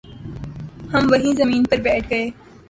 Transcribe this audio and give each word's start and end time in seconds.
ہم 0.93 1.03
وہیں 1.11 1.33
زمین 1.35 1.63
پر 1.65 1.77
بیٹھ 1.81 2.09
گ 2.09 2.13